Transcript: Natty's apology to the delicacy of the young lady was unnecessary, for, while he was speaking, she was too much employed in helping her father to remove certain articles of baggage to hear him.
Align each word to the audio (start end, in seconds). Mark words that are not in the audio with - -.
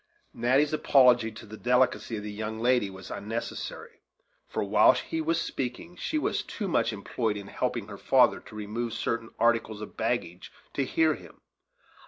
Natty's 0.33 0.73
apology 0.73 1.31
to 1.31 1.45
the 1.45 1.57
delicacy 1.57 2.17
of 2.17 2.23
the 2.23 2.31
young 2.31 2.59
lady 2.59 2.89
was 2.89 3.11
unnecessary, 3.11 4.01
for, 4.47 4.63
while 4.63 4.93
he 4.93 5.21
was 5.21 5.39
speaking, 5.39 5.95
she 5.95 6.17
was 6.17 6.41
too 6.41 6.67
much 6.67 6.91
employed 6.91 7.37
in 7.37 7.45
helping 7.49 7.87
her 7.87 7.99
father 7.99 8.39
to 8.39 8.55
remove 8.55 8.93
certain 8.93 9.29
articles 9.37 9.79
of 9.79 9.95
baggage 9.97 10.51
to 10.73 10.85
hear 10.85 11.13
him. 11.13 11.41